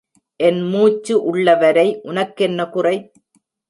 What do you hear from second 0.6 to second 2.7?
மூச்சு உள்ளவரை உனக்கென்ன